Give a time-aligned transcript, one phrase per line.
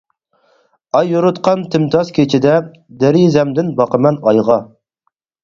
[0.99, 2.57] ئاي يورۇتقان تىمتاس كېچىدە،
[3.05, 4.59] دېرىزەمدىن باقىمەن ئايغا.